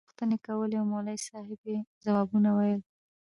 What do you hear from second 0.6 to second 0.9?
او